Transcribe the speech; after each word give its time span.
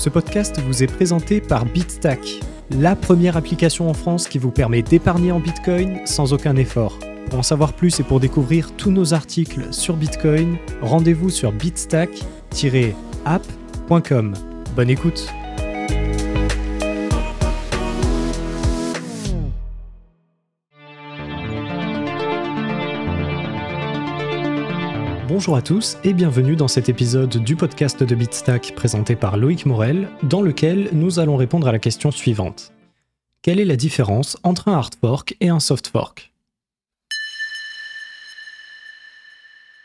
Ce 0.00 0.08
podcast 0.08 0.58
vous 0.66 0.82
est 0.82 0.86
présenté 0.86 1.42
par 1.42 1.66
BitStack, 1.66 2.40
la 2.70 2.96
première 2.96 3.36
application 3.36 3.90
en 3.90 3.92
France 3.92 4.28
qui 4.28 4.38
vous 4.38 4.50
permet 4.50 4.80
d'épargner 4.80 5.30
en 5.30 5.40
Bitcoin 5.40 6.00
sans 6.06 6.32
aucun 6.32 6.56
effort. 6.56 6.98
Pour 7.28 7.40
en 7.40 7.42
savoir 7.42 7.74
plus 7.74 8.00
et 8.00 8.02
pour 8.02 8.18
découvrir 8.18 8.74
tous 8.78 8.90
nos 8.90 9.12
articles 9.12 9.74
sur 9.74 9.98
Bitcoin, 9.98 10.56
rendez-vous 10.80 11.28
sur 11.28 11.52
bitstack-app.com. 11.52 14.34
Bonne 14.74 14.88
écoute 14.88 15.30
Bonjour 25.32 25.54
à 25.54 25.62
tous 25.62 25.96
et 26.02 26.12
bienvenue 26.12 26.56
dans 26.56 26.66
cet 26.66 26.88
épisode 26.88 27.36
du 27.36 27.54
podcast 27.54 28.02
de 28.02 28.14
Bitstack 28.16 28.72
présenté 28.74 29.14
par 29.14 29.36
Loïc 29.36 29.64
Morel, 29.64 30.08
dans 30.24 30.42
lequel 30.42 30.88
nous 30.92 31.20
allons 31.20 31.36
répondre 31.36 31.68
à 31.68 31.72
la 31.72 31.78
question 31.78 32.10
suivante. 32.10 32.72
Quelle 33.40 33.60
est 33.60 33.64
la 33.64 33.76
différence 33.76 34.36
entre 34.42 34.66
un 34.66 34.72
hard 34.72 34.96
fork 35.00 35.36
et 35.40 35.48
un 35.48 35.60
soft 35.60 35.86
fork? 35.86 36.32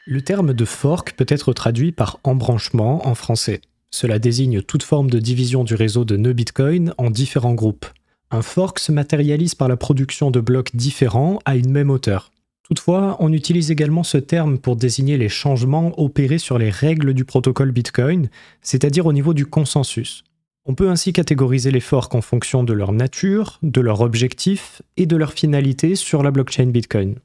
Le 0.07 0.23
terme 0.23 0.55
de 0.55 0.65
fork 0.65 1.13
peut 1.15 1.27
être 1.29 1.53
traduit 1.53 1.91
par 1.91 2.19
embranchement 2.23 3.07
en 3.07 3.13
français. 3.13 3.61
Cela 3.91 4.17
désigne 4.17 4.63
toute 4.63 4.81
forme 4.81 5.11
de 5.11 5.19
division 5.19 5.63
du 5.63 5.75
réseau 5.75 6.05
de 6.05 6.17
nœuds 6.17 6.33
Bitcoin 6.33 6.95
en 6.97 7.11
différents 7.11 7.53
groupes. 7.53 7.85
Un 8.31 8.41
fork 8.41 8.79
se 8.79 8.91
matérialise 8.91 9.53
par 9.53 9.67
la 9.67 9.77
production 9.77 10.31
de 10.31 10.39
blocs 10.39 10.75
différents 10.75 11.37
à 11.45 11.55
une 11.55 11.69
même 11.69 11.91
hauteur. 11.91 12.31
Toutefois, 12.67 13.15
on 13.19 13.31
utilise 13.31 13.69
également 13.69 14.01
ce 14.01 14.17
terme 14.17 14.57
pour 14.57 14.75
désigner 14.75 15.17
les 15.17 15.29
changements 15.29 15.93
opérés 15.99 16.39
sur 16.39 16.57
les 16.57 16.71
règles 16.71 17.13
du 17.13 17.23
protocole 17.23 17.71
Bitcoin, 17.71 18.29
c'est-à-dire 18.63 19.05
au 19.05 19.13
niveau 19.13 19.35
du 19.35 19.45
consensus. 19.45 20.23
On 20.65 20.73
peut 20.73 20.89
ainsi 20.89 21.13
catégoriser 21.13 21.69
les 21.69 21.79
forks 21.79 22.15
en 22.15 22.21
fonction 22.21 22.63
de 22.63 22.73
leur 22.73 22.91
nature, 22.91 23.59
de 23.61 23.81
leur 23.81 24.01
objectif 24.01 24.81
et 24.97 25.05
de 25.05 25.15
leur 25.15 25.33
finalité 25.33 25.93
sur 25.93 26.23
la 26.23 26.31
blockchain 26.31 26.65
Bitcoin. 26.65 27.19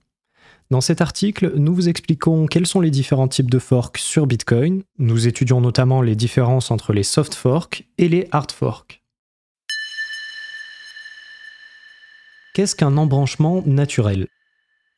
Dans 0.70 0.82
cet 0.82 1.00
article, 1.00 1.54
nous 1.56 1.74
vous 1.74 1.88
expliquons 1.88 2.46
quels 2.46 2.66
sont 2.66 2.82
les 2.82 2.90
différents 2.90 3.26
types 3.26 3.50
de 3.50 3.58
forks 3.58 3.96
sur 3.96 4.26
Bitcoin. 4.26 4.82
Nous 4.98 5.26
étudions 5.26 5.62
notamment 5.62 6.02
les 6.02 6.16
différences 6.16 6.70
entre 6.70 6.92
les 6.92 7.02
soft 7.02 7.34
forks 7.34 7.84
et 7.96 8.10
les 8.10 8.28
hard 8.30 8.52
forks. 8.52 9.02
Qu'est-ce 12.52 12.76
qu'un 12.76 12.98
embranchement 12.98 13.62
naturel? 13.64 14.26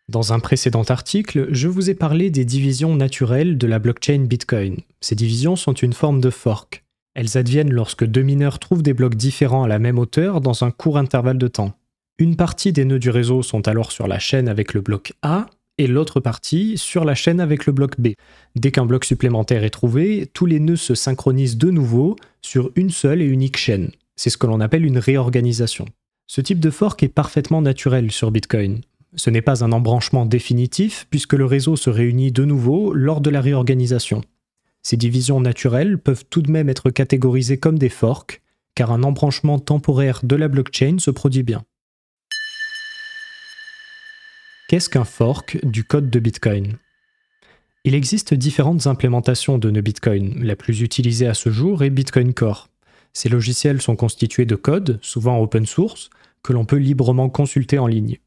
Dans 0.08 0.32
un 0.32 0.40
précédent 0.40 0.82
article, 0.82 1.46
je 1.52 1.68
vous 1.68 1.88
ai 1.88 1.94
parlé 1.94 2.30
des 2.30 2.44
divisions 2.44 2.94
naturelles 2.96 3.56
de 3.56 3.66
la 3.66 3.78
blockchain 3.78 4.24
Bitcoin. 4.24 4.78
Ces 5.00 5.14
divisions 5.14 5.56
sont 5.56 5.72
une 5.72 5.92
forme 5.92 6.20
de 6.20 6.30
fork. 6.30 6.84
Elles 7.14 7.38
adviennent 7.38 7.72
lorsque 7.72 8.04
deux 8.04 8.22
mineurs 8.22 8.58
trouvent 8.58 8.82
des 8.82 8.94
blocs 8.94 9.14
différents 9.14 9.64
à 9.64 9.68
la 9.68 9.78
même 9.78 9.98
hauteur 9.98 10.40
dans 10.40 10.64
un 10.64 10.70
court 10.70 10.98
intervalle 10.98 11.38
de 11.38 11.48
temps. 11.48 11.72
Une 12.18 12.36
partie 12.36 12.72
des 12.72 12.84
nœuds 12.84 12.98
du 12.98 13.10
réseau 13.10 13.42
sont 13.42 13.66
alors 13.68 13.92
sur 13.92 14.06
la 14.06 14.18
chaîne 14.18 14.48
avec 14.48 14.74
le 14.74 14.80
bloc 14.80 15.12
A 15.22 15.46
et 15.78 15.86
l'autre 15.86 16.20
partie 16.20 16.76
sur 16.78 17.04
la 17.04 17.14
chaîne 17.14 17.40
avec 17.40 17.66
le 17.66 17.72
bloc 17.72 17.98
B. 17.98 18.08
Dès 18.56 18.70
qu'un 18.70 18.86
bloc 18.86 19.04
supplémentaire 19.04 19.64
est 19.64 19.70
trouvé, 19.70 20.28
tous 20.34 20.46
les 20.46 20.60
nœuds 20.60 20.76
se 20.76 20.94
synchronisent 20.94 21.56
de 21.56 21.70
nouveau 21.70 22.16
sur 22.42 22.70
une 22.76 22.90
seule 22.90 23.22
et 23.22 23.26
unique 23.26 23.56
chaîne. 23.56 23.90
C'est 24.16 24.30
ce 24.30 24.36
que 24.36 24.46
l'on 24.46 24.60
appelle 24.60 24.84
une 24.84 24.98
réorganisation. 24.98 25.86
Ce 26.26 26.40
type 26.40 26.60
de 26.60 26.70
fork 26.70 27.02
est 27.02 27.08
parfaitement 27.08 27.62
naturel 27.62 28.10
sur 28.10 28.30
Bitcoin. 28.30 28.80
Ce 29.14 29.28
n'est 29.28 29.42
pas 29.42 29.62
un 29.62 29.72
embranchement 29.72 30.24
définitif 30.24 31.06
puisque 31.10 31.34
le 31.34 31.44
réseau 31.44 31.76
se 31.76 31.90
réunit 31.90 32.32
de 32.32 32.44
nouveau 32.44 32.94
lors 32.94 33.20
de 33.20 33.30
la 33.30 33.40
réorganisation. 33.40 34.22
Ces 34.82 34.96
divisions 34.96 35.40
naturelles 35.40 35.98
peuvent 35.98 36.24
tout 36.28 36.42
de 36.42 36.50
même 36.50 36.68
être 36.68 36.90
catégorisées 36.90 37.58
comme 37.58 37.78
des 37.78 37.88
forks, 37.88 38.40
car 38.74 38.90
un 38.90 39.02
embranchement 39.02 39.58
temporaire 39.58 40.20
de 40.22 40.34
la 40.34 40.48
blockchain 40.48 40.96
se 40.98 41.10
produit 41.10 41.42
bien. 41.42 41.64
Qu'est-ce 44.68 44.88
qu'un 44.88 45.04
fork 45.04 45.58
du 45.64 45.84
code 45.84 46.08
de 46.08 46.18
Bitcoin? 46.18 46.78
Il 47.84 47.94
existe 47.94 48.32
différentes 48.32 48.86
implémentations 48.86 49.58
de 49.58 49.70
nœuds 49.70 49.82
Bitcoin. 49.82 50.42
La 50.42 50.56
plus 50.56 50.80
utilisée 50.80 51.26
à 51.26 51.34
ce 51.34 51.50
jour 51.50 51.82
est 51.82 51.90
Bitcoin 51.90 52.32
Core. 52.32 52.68
Ces 53.12 53.28
logiciels 53.28 53.82
sont 53.82 53.96
constitués 53.96 54.46
de 54.46 54.54
code, 54.54 54.98
souvent 55.02 55.38
open 55.40 55.66
source, 55.66 56.08
que 56.42 56.52
l'on 56.52 56.64
peut 56.64 56.76
librement 56.76 57.28
consulter 57.28 57.78
en 57.78 57.86
ligne. 57.86 58.18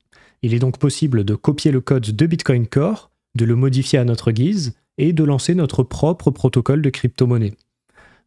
Il 0.46 0.54
est 0.54 0.60
donc 0.60 0.78
possible 0.78 1.24
de 1.24 1.34
copier 1.34 1.72
le 1.72 1.82
code 1.82 2.16
de 2.16 2.26
Bitcoin 2.28 2.68
Core, 2.68 3.10
de 3.34 3.46
le 3.46 3.56
modifier 3.56 3.98
à 3.98 4.06
notre 4.06 4.32
guise 4.32 4.76
et 5.00 5.12
de 5.12 5.24
lancer 5.24 5.56
notre 5.56 5.82
propre 5.82 6.30
protocole 6.30 6.84
de 6.84 6.92
crypto-monnaie. 6.92 7.56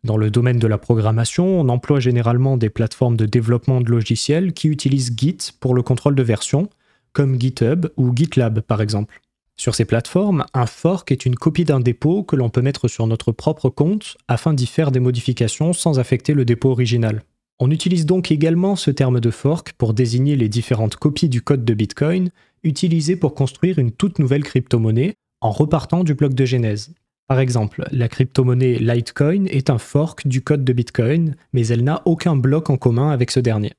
Dans 0.03 0.17
le 0.17 0.29
domaine 0.29 0.59
de 0.59 0.67
la 0.67 0.79
programmation, 0.79 1.61
on 1.61 1.69
emploie 1.69 2.01
généralement 2.01 2.57
des 2.57 2.71
plateformes 2.71 3.17
de 3.17 3.25
développement 3.25 3.81
de 3.81 3.93
logiciels 3.93 4.53
qui 4.53 4.67
utilisent 4.67 5.15
Git 5.17 5.53
pour 5.61 5.77
le 5.77 5.83
contrôle 5.83 6.17
de 6.17 6.23
version, 6.25 6.69
comme 7.13 7.41
GitHub 7.41 7.87
ou 7.97 8.13
GitLab 8.13 8.63
par 8.63 8.83
exemple. 8.83 9.21
Sur 9.55 9.77
ces 9.77 9.85
plateformes, 9.85 10.45
un 10.55 10.67
fork 10.67 11.13
est 11.13 11.25
une 11.25 11.37
copie 11.37 11.67
d'un 11.67 11.79
dépôt 11.79 12.25
que 12.25 12.35
l'on 12.35 12.51
peut 12.51 12.63
mettre 12.63 12.89
sur 12.89 13.07
notre 13.07 13.31
propre 13.31 13.69
compte 13.69 14.17
afin 14.27 14.55
d'y 14.55 14.67
faire 14.67 14.91
des 14.91 14.99
modifications 14.99 15.73
sans 15.73 16.01
affecter 16.01 16.35
le 16.35 16.45
dépôt 16.45 16.73
original. 16.73 17.23
On 17.61 17.73
utilise 17.73 18.07
donc 18.07 18.31
également 18.31 18.77
ce 18.77 18.93
terme 18.93 19.19
de 19.19 19.31
fork 19.31 19.73
pour 19.73 19.93
désigner 19.93 20.37
les 20.37 20.49
différentes 20.49 20.95
copies 20.95 21.29
du 21.29 21.43
code 21.43 21.65
de 21.65 21.75
Bitcoin 21.75 22.31
utilisées 22.63 23.17
pour 23.17 23.35
construire 23.35 23.81
une 23.81 23.91
toute 23.91 24.21
nouvelle 24.21 24.45
crypto-monnaie 24.45 25.15
en 25.41 25.51
repartant 25.51 26.05
du 26.05 26.15
bloc 26.15 26.35
de 26.35 26.45
genèse. 26.45 26.95
Par 27.27 27.41
exemple, 27.41 27.85
la 27.91 28.09
crypto-monnaie 28.09 28.79
Litecoin 28.79 29.47
est 29.47 29.71
un 29.71 29.79
fork 29.79 30.29
du 30.29 30.41
code 30.41 30.65
de 30.65 30.73
Bitcoin, 30.73 31.35
mais 31.53 31.67
elle 31.67 31.83
n'a 31.83 32.01
aucun 32.05 32.37
bloc 32.37 32.71
en 32.71 32.77
commun 32.77 33.11
avec 33.11 33.33
ce 33.33 33.41
dernier. 33.41 33.73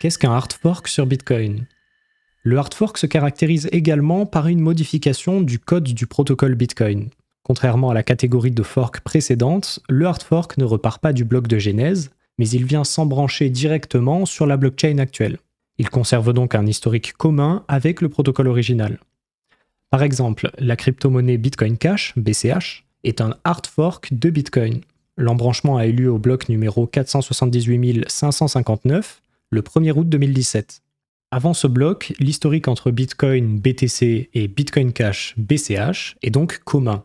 Qu'est-ce 0.00 0.18
qu'un 0.18 0.32
hard 0.32 0.54
fork 0.54 0.88
sur 0.88 1.04
Bitcoin? 1.04 1.66
Le 2.44 2.56
hard 2.56 2.72
fork 2.72 2.96
se 2.96 3.06
caractérise 3.06 3.68
également 3.72 4.24
par 4.24 4.48
une 4.48 4.60
modification 4.60 5.42
du 5.42 5.58
code 5.58 5.84
du 5.84 6.06
protocole 6.06 6.54
Bitcoin. 6.54 7.10
Contrairement 7.46 7.90
à 7.90 7.94
la 7.94 8.02
catégorie 8.02 8.50
de 8.50 8.64
fork 8.64 9.02
précédente, 9.02 9.78
le 9.88 10.04
hard 10.06 10.24
fork 10.24 10.58
ne 10.58 10.64
repart 10.64 11.00
pas 11.00 11.12
du 11.12 11.24
bloc 11.24 11.46
de 11.46 11.60
genèse, 11.60 12.10
mais 12.38 12.48
il 12.48 12.64
vient 12.64 12.82
s'embrancher 12.82 13.50
directement 13.50 14.26
sur 14.26 14.46
la 14.46 14.56
blockchain 14.56 14.98
actuelle. 14.98 15.38
Il 15.78 15.88
conserve 15.88 16.32
donc 16.32 16.56
un 16.56 16.66
historique 16.66 17.12
commun 17.12 17.64
avec 17.68 18.00
le 18.00 18.08
protocole 18.08 18.48
original. 18.48 18.98
Par 19.90 20.02
exemple, 20.02 20.50
la 20.58 20.74
crypto-monnaie 20.74 21.38
Bitcoin 21.38 21.78
Cash, 21.78 22.14
BCH, 22.16 22.84
est 23.04 23.20
un 23.20 23.36
hard 23.44 23.68
fork 23.68 24.08
de 24.10 24.28
Bitcoin. 24.30 24.80
L'embranchement 25.16 25.76
a 25.76 25.86
eu 25.86 25.92
lieu 25.92 26.10
au 26.10 26.18
bloc 26.18 26.48
numéro 26.48 26.88
478 26.88 28.10
559 28.10 29.22
le 29.50 29.60
1er 29.60 29.92
août 29.92 30.08
2017. 30.08 30.82
Avant 31.30 31.54
ce 31.54 31.68
bloc, 31.68 32.12
l'historique 32.18 32.66
entre 32.66 32.90
Bitcoin 32.90 33.60
BTC 33.60 34.30
et 34.34 34.48
Bitcoin 34.48 34.92
Cash 34.92 35.34
BCH 35.36 36.16
est 36.22 36.30
donc 36.30 36.58
commun. 36.64 37.04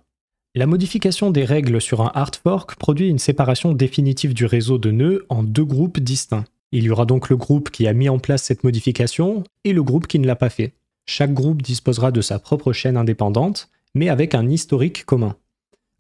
La 0.54 0.68
modification 0.68 1.32
des 1.32 1.46
règles 1.46 1.80
sur 1.80 2.02
un 2.02 2.12
hard 2.14 2.36
fork 2.36 2.76
produit 2.76 3.08
une 3.08 3.20
séparation 3.20 3.72
définitive 3.72 4.34
du 4.34 4.46
réseau 4.46 4.78
de 4.78 4.92
nœuds 4.92 5.26
en 5.30 5.44
deux 5.44 5.64
groupes 5.64 6.02
distincts. 6.02 6.44
Il 6.74 6.84
y 6.84 6.90
aura 6.90 7.06
donc 7.06 7.30
le 7.30 7.38
groupe 7.38 7.70
qui 7.70 7.88
a 7.88 7.94
mis 7.94 8.10
en 8.10 8.20
place 8.20 8.44
cette 8.44 8.66
modification 8.66 9.46
et 9.64 9.72
le 9.72 9.82
groupe 9.82 10.08
qui 10.08 10.20
ne 10.20 10.28
l'a 10.28 10.36
pas 10.36 10.50
fait. 10.50 10.74
Chaque 11.06 11.34
groupe 11.34 11.62
disposera 11.62 12.12
de 12.12 12.20
sa 12.20 12.38
propre 12.38 12.74
chaîne 12.74 12.98
indépendante, 12.98 13.70
mais 13.96 14.10
avec 14.10 14.36
un 14.36 14.50
historique 14.50 15.06
commun. 15.06 15.38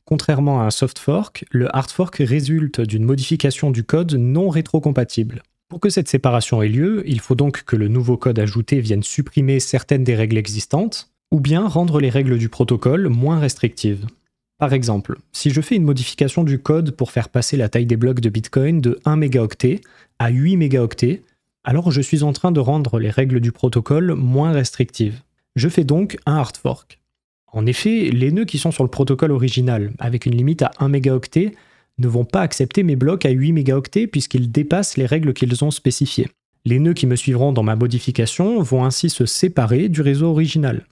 Contrairement 0.03 0.59
à 0.59 0.65
un 0.65 0.69
soft 0.69 0.99
fork, 0.99 1.45
le 1.51 1.73
hard 1.73 1.89
fork 1.89 2.17
résulte 2.17 2.81
d'une 2.81 3.05
modification 3.05 3.71
du 3.71 3.85
code 3.85 4.15
non 4.15 4.49
rétrocompatible. 4.49 5.43
Pour 5.69 5.79
que 5.79 5.89
cette 5.89 6.09
séparation 6.09 6.61
ait 6.61 6.67
lieu, 6.67 7.03
il 7.07 7.21
faut 7.21 7.35
donc 7.35 7.63
que 7.63 7.77
le 7.77 7.87
nouveau 7.87 8.17
code 8.17 8.39
ajouté 8.39 8.81
vienne 8.81 9.03
supprimer 9.03 9.61
certaines 9.61 10.03
des 10.03 10.15
règles 10.15 10.37
existantes, 10.37 11.09
ou 11.31 11.39
bien 11.39 11.65
rendre 11.69 12.01
les 12.01 12.09
règles 12.09 12.37
du 12.37 12.49
protocole 12.49 13.07
moins 13.07 13.39
restrictives. 13.39 14.07
Par 14.61 14.73
exemple, 14.73 15.17
si 15.31 15.49
je 15.49 15.59
fais 15.59 15.75
une 15.75 15.85
modification 15.85 16.43
du 16.43 16.59
code 16.59 16.91
pour 16.91 17.09
faire 17.09 17.29
passer 17.29 17.57
la 17.57 17.67
taille 17.67 17.87
des 17.87 17.97
blocs 17.97 18.19
de 18.19 18.29
Bitcoin 18.29 18.79
de 18.79 18.99
1 19.05 19.15
mégaoctet 19.15 19.81
à 20.19 20.29
8 20.29 20.55
mégaoctets, 20.55 21.23
alors 21.63 21.89
je 21.89 21.99
suis 21.99 22.21
en 22.21 22.31
train 22.31 22.51
de 22.51 22.59
rendre 22.59 22.99
les 22.99 23.09
règles 23.09 23.39
du 23.39 23.51
protocole 23.51 24.13
moins 24.13 24.51
restrictives. 24.51 25.23
Je 25.55 25.67
fais 25.67 25.83
donc 25.83 26.19
un 26.27 26.35
hard 26.35 26.57
fork. 26.57 26.99
En 27.51 27.65
effet, 27.65 28.11
les 28.11 28.31
nœuds 28.31 28.45
qui 28.45 28.59
sont 28.59 28.69
sur 28.69 28.83
le 28.83 28.89
protocole 28.91 29.31
original, 29.31 29.93
avec 29.97 30.27
une 30.27 30.35
limite 30.35 30.61
à 30.61 30.69
1 30.77 30.89
mégaoctet, 30.89 31.55
ne 31.97 32.07
vont 32.07 32.25
pas 32.25 32.41
accepter 32.41 32.83
mes 32.83 32.95
blocs 32.95 33.25
à 33.25 33.31
8 33.31 33.53
mégaoctets 33.53 34.05
puisqu'ils 34.05 34.51
dépassent 34.51 34.95
les 34.95 35.07
règles 35.07 35.33
qu'ils 35.33 35.63
ont 35.63 35.71
spécifiées. 35.71 36.29
Les 36.65 36.77
nœuds 36.77 36.93
qui 36.93 37.07
me 37.07 37.15
suivront 37.15 37.51
dans 37.51 37.63
ma 37.63 37.75
modification 37.75 38.61
vont 38.61 38.85
ainsi 38.85 39.09
se 39.09 39.25
séparer 39.25 39.89
du 39.89 40.01
réseau 40.01 40.27
original. 40.27 40.85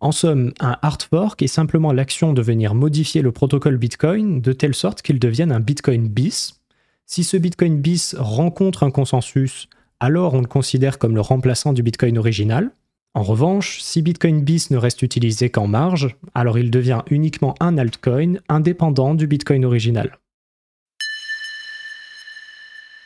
En 0.00 0.12
somme, 0.12 0.52
un 0.60 0.76
hard 0.82 1.02
fork 1.02 1.40
est 1.40 1.46
simplement 1.46 1.92
l'action 1.92 2.34
de 2.34 2.42
venir 2.42 2.74
modifier 2.74 3.22
le 3.22 3.32
protocole 3.32 3.78
Bitcoin 3.78 4.42
de 4.42 4.52
telle 4.52 4.74
sorte 4.74 5.00
qu'il 5.00 5.18
devienne 5.18 5.52
un 5.52 5.60
Bitcoin 5.60 6.08
bis. 6.08 6.60
Si 7.06 7.24
ce 7.24 7.36
Bitcoin 7.36 7.80
bis 7.80 8.14
rencontre 8.18 8.82
un 8.82 8.90
consensus, 8.90 9.68
alors 9.98 10.34
on 10.34 10.42
le 10.42 10.46
considère 10.46 10.98
comme 10.98 11.14
le 11.14 11.22
remplaçant 11.22 11.72
du 11.72 11.82
Bitcoin 11.82 12.18
original. 12.18 12.72
En 13.14 13.22
revanche, 13.22 13.80
si 13.80 14.02
Bitcoin 14.02 14.42
bis 14.42 14.70
ne 14.70 14.76
reste 14.76 15.00
utilisé 15.00 15.48
qu'en 15.48 15.66
marge, 15.66 16.14
alors 16.34 16.58
il 16.58 16.70
devient 16.70 17.00
uniquement 17.10 17.54
un 17.60 17.78
altcoin 17.78 18.34
indépendant 18.50 19.14
du 19.14 19.26
Bitcoin 19.26 19.64
original. 19.64 20.18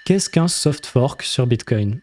Qu'est-ce 0.06 0.28
qu'un 0.28 0.48
soft 0.48 0.86
fork 0.86 1.22
sur 1.22 1.46
Bitcoin? 1.46 2.00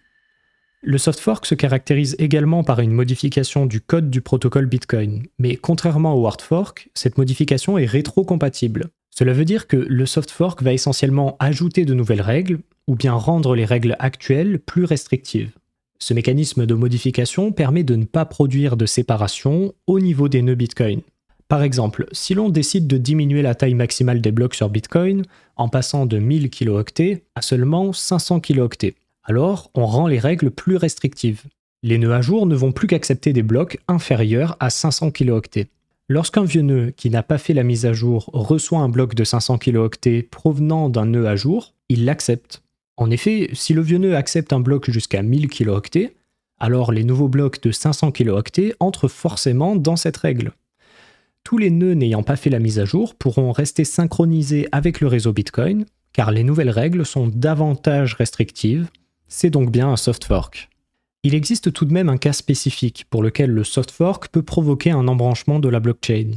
Le 0.83 0.99
soft 0.99 1.19
fork 1.19 1.45
se 1.47 1.55
caractérise 1.55 2.15
également 2.19 2.63
par 2.63 2.79
une 2.79 2.91
modification 2.91 3.65
du 3.65 3.81
code 3.81 4.11
du 4.11 4.21
protocole 4.21 4.67
Bitcoin, 4.67 5.23
mais 5.39 5.55
contrairement 5.55 6.13
au 6.13 6.27
hard 6.27 6.41
fork, 6.41 6.89
cette 6.93 7.17
modification 7.17 7.79
est 7.79 7.85
rétro-compatible. 7.85 8.89
Cela 9.09 9.33
veut 9.33 9.43
dire 9.43 9.65
que 9.65 9.77
le 9.77 10.05
soft 10.05 10.29
fork 10.29 10.61
va 10.61 10.73
essentiellement 10.73 11.35
ajouter 11.39 11.83
de 11.83 11.95
nouvelles 11.95 12.21
règles, 12.21 12.59
ou 12.87 12.95
bien 12.95 13.13
rendre 13.13 13.55
les 13.55 13.65
règles 13.65 13.95
actuelles 13.97 14.59
plus 14.59 14.85
restrictives. 14.85 15.51
Ce 15.97 16.13
mécanisme 16.13 16.67
de 16.67 16.75
modification 16.75 17.51
permet 17.51 17.83
de 17.83 17.95
ne 17.95 18.05
pas 18.05 18.25
produire 18.25 18.77
de 18.77 18.85
séparation 18.85 19.73
au 19.87 19.99
niveau 19.99 20.29
des 20.29 20.43
nœuds 20.43 20.53
Bitcoin. 20.53 21.01
Par 21.47 21.63
exemple, 21.63 22.05
si 22.11 22.35
l'on 22.35 22.49
décide 22.49 22.85
de 22.85 22.97
diminuer 22.97 23.41
la 23.41 23.55
taille 23.55 23.73
maximale 23.73 24.21
des 24.21 24.31
blocs 24.31 24.53
sur 24.53 24.69
Bitcoin 24.69 25.23
en 25.55 25.69
passant 25.69 26.05
de 26.05 26.19
1000 26.19 26.51
kilooctets 26.51 27.23
à 27.33 27.41
seulement 27.41 27.93
500 27.93 28.41
kilooctets, 28.41 28.95
alors 29.27 29.69
on 29.75 29.85
rend 29.85 30.07
les 30.07 30.19
règles 30.19 30.49
plus 30.49 30.77
restrictives. 30.77 31.43
Les 31.83 31.99
nœuds 31.99 32.13
à 32.13 32.21
jour 32.21 32.47
ne 32.47 32.55
vont 32.55 32.71
plus 32.71 32.87
qu'accepter 32.87 33.33
des 33.33 33.43
blocs 33.43 33.77
inférieurs 33.87 34.57
à 34.59 34.69
500 34.69 35.11
kilooctets. 35.11 35.67
Lorsqu'un 36.09 36.45
vieux 36.45 36.61
nœud 36.61 36.93
qui 36.95 37.09
n'a 37.09 37.21
pas 37.21 37.37
fait 37.37 37.53
la 37.53 37.63
mise 37.63 37.85
à 37.85 37.93
jour 37.93 38.29
reçoit 38.33 38.79
un 38.79 38.89
bloc 38.89 39.13
de 39.13 39.25
500 39.25 39.57
kilooctets 39.57 40.23
provenant 40.23 40.89
d'un 40.89 41.05
nœud 41.05 41.27
à 41.27 41.35
jour, 41.35 41.73
il 41.89 42.05
l'accepte. 42.05 42.63
En 42.95 43.11
effet, 43.11 43.49
si 43.53 43.73
le 43.73 43.81
vieux 43.81 43.97
nœud 43.97 44.15
accepte 44.15 44.53
un 44.53 44.61
bloc 44.61 44.89
jusqu'à 44.89 45.21
1000 45.21 45.49
kilooctets, 45.49 46.15
alors 46.59 46.91
les 46.91 47.03
nouveaux 47.03 47.27
blocs 47.27 47.61
de 47.61 47.71
500 47.71 48.11
kilooctets 48.11 48.73
entrent 48.79 49.09
forcément 49.09 49.75
dans 49.75 49.97
cette 49.97 50.17
règle. 50.17 50.53
Tous 51.43 51.57
les 51.57 51.69
nœuds 51.69 51.93
n'ayant 51.93 52.23
pas 52.23 52.37
fait 52.37 52.49
la 52.49 52.59
mise 52.59 52.79
à 52.79 52.85
jour 52.85 53.13
pourront 53.13 53.51
rester 53.51 53.83
synchronisés 53.83 54.67
avec 54.71 54.99
le 55.01 55.07
réseau 55.07 55.33
Bitcoin, 55.33 55.85
car 56.13 56.31
les 56.31 56.43
nouvelles 56.43 56.71
règles 56.71 57.05
sont 57.05 57.27
davantage 57.27 58.15
restrictives, 58.15 58.87
c'est 59.27 59.49
donc 59.49 59.71
bien 59.71 59.89
un 59.89 59.97
soft 59.97 60.25
fork. 60.25 60.69
Il 61.23 61.35
existe 61.35 61.73
tout 61.73 61.85
de 61.85 61.93
même 61.93 62.09
un 62.09 62.17
cas 62.17 62.33
spécifique 62.33 63.05
pour 63.09 63.21
lequel 63.21 63.49
le 63.49 63.63
soft 63.63 63.91
fork 63.91 64.29
peut 64.29 64.43
provoquer 64.43 64.91
un 64.91 65.07
embranchement 65.07 65.59
de 65.59 65.69
la 65.69 65.79
blockchain. 65.79 66.31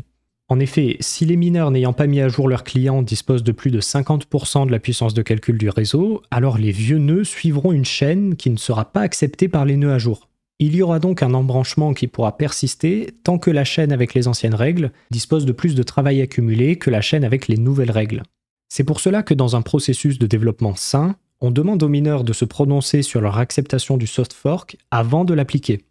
En 0.48 0.58
effet, 0.58 0.96
si 0.98 1.25
les 1.25 1.37
mineurs 1.37 1.70
n'ayant 1.70 1.92
pas 1.92 2.08
mis 2.08 2.20
à 2.20 2.28
jour 2.28 2.48
leurs 2.48 2.64
clients 2.64 3.02
disposent 3.02 3.44
de 3.44 3.52
plus 3.52 3.70
de 3.70 3.81
50% 3.81 4.66
de 4.66 4.72
la 4.72 4.81
puissance 4.81 5.14
de 5.14 5.22
calcul 5.22 5.56
du 5.58 5.69
réseau, 5.69 6.22
alors 6.32 6.58
les 6.58 6.72
vieux 6.72 6.98
nœuds 6.98 7.22
suivront 7.22 7.70
une 7.70 7.84
chaîne 7.84 8.34
qui 8.34 8.50
ne 8.50 8.56
sera 8.56 8.92
pas 8.92 9.02
acceptée 9.02 9.46
par 9.46 9.64
les 9.64 9.76
nœuds 9.76 9.92
à 9.92 9.98
jour. 9.98 10.28
Il 10.58 10.75
y 10.75 10.82
aura 10.82 10.98
donc 10.98 11.22
un 11.22 11.34
embranchement 11.34 11.94
qui 11.94 12.08
pourra 12.08 12.37
persister 12.37 13.14
tant 13.22 13.38
que 13.38 13.52
la 13.52 13.64
chaîne 13.64 13.92
avec 13.92 14.12
les 14.12 14.26
anciennes 14.26 14.56
règles 14.56 14.90
dispose 15.12 15.46
de 15.46 15.52
plus 15.52 15.76
de 15.76 15.84
travail 15.84 16.20
accumulé 16.20 16.76
que 16.76 16.90
la 16.90 17.00
chaîne 17.00 17.25
avec 17.25 17.46
les 17.46 17.56
nouvelles 17.56 17.92
règles. 17.92 18.25
C'est 18.69 18.84
pour 18.84 18.98
cela 18.98 19.22
que 19.22 19.34
dans 19.34 19.54
un 19.54 19.62
processus 19.62 20.19
de 20.19 20.26
développement 20.26 20.75
sain, 20.75 21.14
on 21.40 21.50
demande 21.50 21.82
aux 21.82 21.88
mineurs 21.88 22.25
de 22.25 22.32
se 22.32 22.44
prononcer 22.44 23.02
sur 23.02 23.20
leur 23.20 23.38
acceptation 23.38 23.96
du 23.96 24.06
soft 24.06 24.32
fork 24.32 24.76
avant 24.90 25.25
de 25.25 25.34
l'appliquer. 25.34 25.84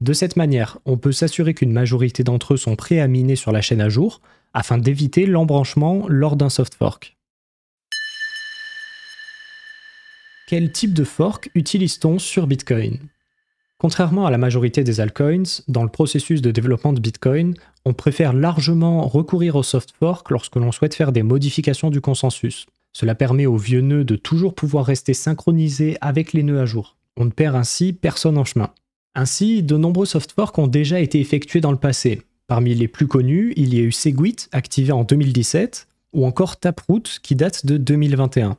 De 0.00 0.12
cette 0.12 0.36
manière, 0.36 0.78
on 0.84 0.98
peut 0.98 1.12
s'assurer 1.12 1.54
qu'une 1.54 1.72
majorité 1.72 2.22
d'entre 2.22 2.54
eux 2.54 2.58
sont 2.58 2.76
prêts 2.76 3.00
à 3.00 3.08
miner 3.08 3.36
sur 3.36 3.50
la 3.50 3.62
chaîne 3.62 3.80
à 3.80 3.88
jour, 3.88 4.20
afin 4.54 4.78
d'éviter 4.78 5.26
l'embranchement 5.26 6.06
lors 6.08 6.36
d'un 6.36 6.50
soft 6.50 6.74
fork. 6.74 7.16
Quel 10.48 10.70
type 10.70 10.94
de 10.94 11.04
fork 11.04 11.50
utilise-t-on 11.54 12.18
sur 12.18 12.46
Bitcoin? 12.46 12.98
Contrairement 13.78 14.26
à 14.26 14.30
la 14.30 14.38
majorité 14.38 14.84
des 14.84 15.00
altcoins, 15.00 15.62
dans 15.68 15.82
le 15.82 15.88
processus 15.88 16.40
de 16.40 16.50
développement 16.50 16.92
de 16.92 17.00
Bitcoin, 17.00 17.54
on 17.84 17.92
préfère 17.92 18.32
largement 18.32 19.06
recourir 19.06 19.56
au 19.56 19.62
soft 19.62 19.92
fork 19.98 20.30
lorsque 20.30 20.56
l'on 20.56 20.72
souhaite 20.72 20.94
faire 20.94 21.12
des 21.12 21.22
modifications 21.22 21.90
du 21.90 22.00
consensus. 22.00 22.66
Cela 22.98 23.14
permet 23.14 23.44
aux 23.44 23.58
vieux 23.58 23.82
nœuds 23.82 24.04
de 24.04 24.16
toujours 24.16 24.54
pouvoir 24.54 24.86
rester 24.86 25.12
synchronisés 25.12 25.98
avec 26.00 26.32
les 26.32 26.42
nœuds 26.42 26.62
à 26.62 26.64
jour. 26.64 26.96
On 27.18 27.26
ne 27.26 27.30
perd 27.30 27.54
ainsi 27.54 27.92
personne 27.92 28.38
en 28.38 28.44
chemin. 28.46 28.70
Ainsi, 29.14 29.62
de 29.62 29.76
nombreux 29.76 30.06
soft 30.06 30.32
forks 30.32 30.56
ont 30.56 30.66
déjà 30.66 30.98
été 30.98 31.20
effectués 31.20 31.60
dans 31.60 31.72
le 31.72 31.76
passé. 31.76 32.22
Parmi 32.46 32.74
les 32.74 32.88
plus 32.88 33.06
connus, 33.06 33.52
il 33.56 33.74
y 33.74 33.80
a 33.80 33.82
eu 33.82 33.92
Segwit, 33.92 34.48
activé 34.52 34.92
en 34.92 35.04
2017, 35.04 35.88
ou 36.14 36.24
encore 36.24 36.56
Taproot, 36.56 37.02
qui 37.22 37.36
date 37.36 37.66
de 37.66 37.76
2021. 37.76 38.56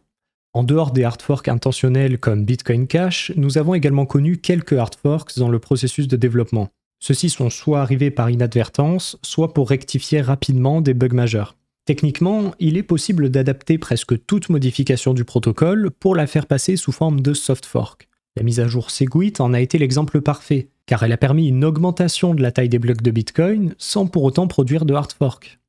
En 0.53 0.63
dehors 0.63 0.91
des 0.91 1.03
hard 1.03 1.23
forks 1.23 1.47
intentionnels 1.47 2.19
comme 2.19 2.45
Bitcoin 2.45 2.85
Cash, 2.85 3.31
nous 3.37 3.57
avons 3.57 3.73
également 3.73 4.05
connu 4.05 4.37
quelques 4.37 4.73
hard 4.73 4.93
forks 5.01 5.39
dans 5.39 5.49
le 5.49 5.57
processus 5.57 6.07
de 6.07 6.15
développement. 6.15 6.69
Ceux-ci 6.99 7.31
sont 7.31 7.49
soit 7.49 7.81
arrivés 7.81 8.11
par 8.11 8.29
inadvertance, 8.29 9.17
soit 9.23 9.55
pour 9.55 9.67
rectifier 9.67 10.21
rapidement 10.21 10.79
des 10.79 10.93
bugs 10.93 11.07
majeurs. 11.11 11.56
Techniquement, 11.87 12.53
il 12.59 12.75
est 12.75 12.83
possible 12.83 13.29
d'adapter 13.29 13.77
presque 13.77 14.25
toute 14.25 14.49
modification 14.49 15.13
du 15.13 15.23
protocole 15.23 15.89
pour 15.89 16.15
la 16.15 16.27
faire 16.27 16.45
passer 16.45 16.75
sous 16.75 16.91
forme 16.91 17.21
de 17.21 17.33
soft 17.33 17.65
fork. 17.65 18.09
La 18.35 18.43
mise 18.43 18.59
à 18.59 18.67
jour 18.67 18.91
Segwit 18.91 19.39
en 19.39 19.53
a 19.53 19.61
été 19.61 19.77
l'exemple 19.77 20.19
parfait, 20.19 20.67
car 20.85 21.03
elle 21.03 21.13
a 21.13 21.17
permis 21.17 21.47
une 21.47 21.63
augmentation 21.63 22.35
de 22.35 22.41
la 22.41 22.51
taille 22.51 22.67
des 22.67 22.77
blocs 22.77 23.01
de 23.01 23.09
Bitcoin 23.09 23.73
sans 23.77 24.05
pour 24.05 24.23
autant 24.23 24.49
produire 24.49 24.83
de 24.83 24.93
hard 24.93 25.13
fork. 25.13 25.59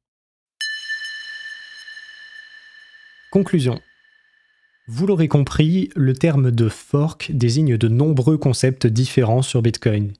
Conclusion. 3.30 3.78
Vous 4.88 5.06
l'aurez 5.06 5.28
compris, 5.28 5.88
le 5.94 6.14
terme 6.14 6.50
de 6.50 6.68
fork 6.68 7.30
désigne 7.32 7.76
de 7.76 7.86
nombreux 7.86 8.38
concepts 8.38 8.88
différents 8.88 9.42
sur 9.42 9.62
Bitcoin. 9.62 10.14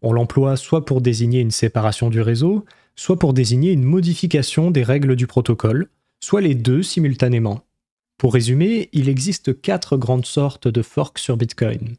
On 0.00 0.12
l'emploie 0.12 0.56
soit 0.56 0.84
pour 0.84 1.00
désigner 1.00 1.40
une 1.40 1.50
séparation 1.50 2.08
du 2.08 2.20
réseau, 2.20 2.64
soit 3.00 3.18
pour 3.18 3.32
désigner 3.32 3.72
une 3.72 3.82
modification 3.82 4.70
des 4.70 4.82
règles 4.82 5.16
du 5.16 5.26
protocole, 5.26 5.88
soit 6.22 6.42
les 6.42 6.54
deux 6.54 6.82
simultanément. 6.82 7.62
Pour 8.18 8.34
résumer, 8.34 8.90
il 8.92 9.08
existe 9.08 9.58
quatre 9.58 9.96
grandes 9.96 10.26
sortes 10.26 10.68
de 10.68 10.82
forks 10.82 11.18
sur 11.18 11.38
Bitcoin. 11.38 11.96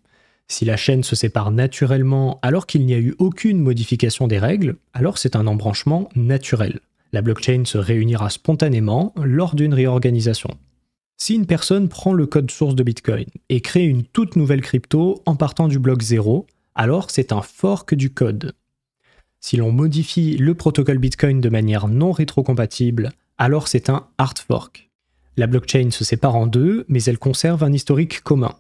Si 0.48 0.64
la 0.64 0.78
chaîne 0.78 1.02
se 1.02 1.16
sépare 1.16 1.50
naturellement 1.50 2.38
alors 2.44 2.68
qu'il 2.68 2.86
n'y 2.86 2.94
a 2.94 3.00
eu 3.00 3.16
aucune 3.18 3.58
modification 3.58 4.28
des 4.28 4.38
règles, 4.38 4.76
alors 4.94 5.18
c'est 5.18 5.36
un 5.36 5.48
embranchement 5.48 6.08
naturel. 6.16 6.80
La 7.14 7.24
blockchain 7.24 7.64
se 7.66 7.80
réunira 7.80 8.30
spontanément 8.30 9.12
lors 9.16 9.56
d'une 9.56 9.74
réorganisation. 9.74 10.52
Si 11.18 11.34
une 11.34 11.48
personne 11.48 11.90
prend 11.90 12.14
le 12.14 12.28
code 12.28 12.52
source 12.52 12.76
de 12.76 12.84
Bitcoin 12.84 13.26
et 13.50 13.62
crée 13.62 13.86
une 13.86 14.04
toute 14.04 14.36
nouvelle 14.36 14.62
crypto 14.62 15.24
en 15.26 15.36
partant 15.36 15.68
du 15.68 15.80
bloc 15.80 16.04
0, 16.04 16.46
alors 16.76 17.10
c'est 17.10 17.32
un 17.32 17.42
fork 17.42 17.96
du 17.96 18.14
code. 18.14 18.54
Si 19.44 19.58
l'on 19.58 19.72
modifie 19.72 20.38
le 20.38 20.54
protocole 20.54 21.00
Bitcoin 21.00 21.42
de 21.42 21.50
manière 21.50 21.88
non 21.88 22.12
rétrocompatible, 22.12 23.10
alors 23.40 23.68
c'est 23.68 23.90
un 23.90 24.08
hard 24.20 24.38
fork. 24.38 24.92
La 25.36 25.48
blockchain 25.48 25.90
se 25.90 26.04
sépare 26.04 26.36
en 26.36 26.46
deux, 26.46 26.86
mais 26.88 27.04
elle 27.04 27.18
conserve 27.18 27.64
un 27.64 27.74
historique 27.74 28.22
commun. 28.22 28.54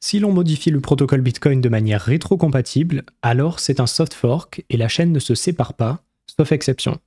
Si 0.00 0.18
l'on 0.18 0.32
modifie 0.32 0.70
le 0.70 0.80
protocole 0.80 1.20
Bitcoin 1.20 1.60
de 1.60 1.68
manière 1.68 2.00
rétrocompatible, 2.00 3.04
alors 3.20 3.60
c'est 3.60 3.78
un 3.78 3.86
soft 3.86 4.14
fork 4.14 4.64
et 4.70 4.78
la 4.78 4.88
chaîne 4.88 5.12
ne 5.12 5.18
se 5.18 5.34
sépare 5.34 5.74
pas, 5.74 6.02
sauf 6.34 6.50
exception. 6.50 6.98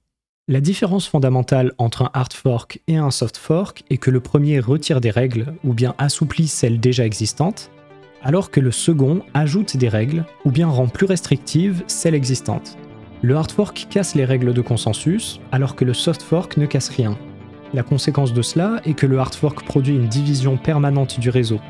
La 0.47 0.61
différence 0.61 1.07
fondamentale 1.07 1.73
entre 1.79 2.03
un 2.03 2.11
hard 2.13 2.33
fork 2.33 2.79
et 2.87 2.97
un 2.97 3.09
soft 3.09 3.37
fork 3.37 3.83
est 3.89 3.97
que 3.97 4.11
le 4.11 4.19
premier 4.19 4.59
retire 4.59 5.01
des 5.01 5.09
règles 5.09 5.55
ou 5.63 5.73
bien 5.73 5.95
assouplit 5.97 6.47
celles 6.47 6.79
déjà 6.79 7.07
existantes, 7.07 7.71
alors 8.21 8.51
que 8.51 8.59
le 8.59 8.71
second 8.71 9.23
ajoute 9.33 9.77
des 9.77 9.89
règles 9.89 10.25
ou 10.45 10.51
bien 10.51 10.67
rend 10.67 10.87
plus 10.87 11.07
restrictives 11.07 11.83
celles 11.87 12.13
existantes. 12.13 12.77
Le 13.25 13.37
hard 13.37 13.53
fork 13.53 13.87
casse 13.89 14.15
les 14.15 14.25
règles 14.25 14.53
de 14.53 14.59
consensus, 14.59 15.39
alors 15.53 15.77
que 15.77 15.85
le 15.85 15.93
soft 15.93 16.21
fork 16.21 16.57
ne 16.57 16.65
casse 16.65 16.89
rien. 16.89 17.17
La 17.73 17.81
conséquence 17.81 18.33
de 18.33 18.41
cela 18.41 18.81
est 18.83 18.95
que 18.95 19.05
le 19.05 19.17
hard 19.17 19.33
fork 19.33 19.63
produit 19.63 19.95
une 19.95 20.09
division 20.09 20.57
permanente 20.57 21.21
du 21.21 21.29
réseau. 21.29 21.61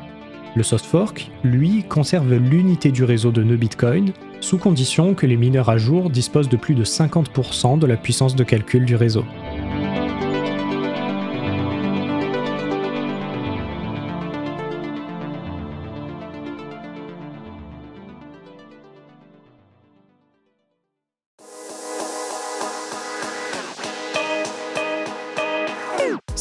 Le 0.56 0.64
soft 0.64 0.84
fork, 0.84 1.30
lui, 1.44 1.84
conserve 1.84 2.34
l'unité 2.34 2.90
du 2.90 3.04
réseau 3.04 3.30
de 3.30 3.44
nœuds 3.44 3.56
Bitcoin, 3.56 4.12
sous 4.40 4.58
condition 4.58 5.14
que 5.14 5.26
les 5.26 5.36
mineurs 5.36 5.68
à 5.68 5.78
jour 5.78 6.10
disposent 6.10 6.48
de 6.48 6.56
plus 6.56 6.74
de 6.74 6.82
50% 6.82 7.78
de 7.78 7.86
la 7.86 7.96
puissance 7.96 8.34
de 8.34 8.42
calcul 8.42 8.84
du 8.84 8.96
réseau. 8.96 9.24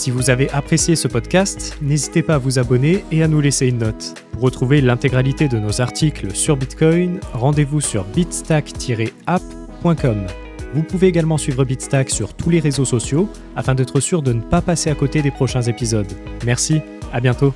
Si 0.03 0.11
vous 0.11 0.29
avez 0.29 0.49
apprécié 0.49 0.97
ce 0.97 1.07
podcast, 1.07 1.77
n'hésitez 1.81 2.23
pas 2.23 2.35
à 2.35 2.37
vous 2.37 2.59
abonner 2.59 3.05
et 3.09 3.23
à 3.23 3.29
nous 3.29 3.39
laisser 3.39 3.67
une 3.67 3.77
note. 3.77 4.15
Pour 4.33 4.41
retrouver 4.41 4.81
l'intégralité 4.81 5.47
de 5.47 5.57
nos 5.57 5.79
articles 5.79 6.35
sur 6.35 6.57
Bitcoin, 6.57 7.21
rendez-vous 7.31 7.79
sur 7.79 8.03
bitstack-app.com. 8.03 10.27
Vous 10.73 10.83
pouvez 10.83 11.07
également 11.07 11.37
suivre 11.37 11.63
Bitstack 11.63 12.09
sur 12.09 12.33
tous 12.33 12.49
les 12.49 12.59
réseaux 12.59 12.83
sociaux 12.83 13.29
afin 13.55 13.75
d'être 13.75 14.01
sûr 14.01 14.21
de 14.21 14.33
ne 14.33 14.41
pas 14.41 14.61
passer 14.61 14.89
à 14.89 14.95
côté 14.95 15.21
des 15.21 15.31
prochains 15.31 15.61
épisodes. 15.61 16.11
Merci, 16.45 16.81
à 17.13 17.21
bientôt. 17.21 17.53